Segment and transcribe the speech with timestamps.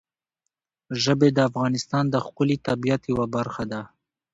[1.03, 3.81] ژبې د افغانستان د ښکلي طبیعت یوه برخه ده.